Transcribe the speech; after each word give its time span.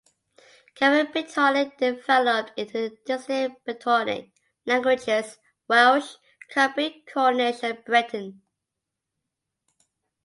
Common 0.73 1.05
Brittonic 1.13 1.77
developed 1.77 2.53
into 2.57 2.89
the 2.89 2.97
distinct 3.05 3.63
Brittonic 3.63 4.31
languages: 4.65 5.37
Welsh, 5.67 6.15
Cumbric, 6.51 7.05
Cornish 7.05 7.61
and 7.63 7.85
Breton. 7.85 8.41